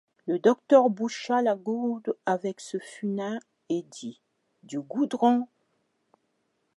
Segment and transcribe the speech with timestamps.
[0.25, 3.37] Le docteur boucha la gourde avec ce funin,
[3.69, 4.19] et dit:—
[4.63, 5.45] Du goudron.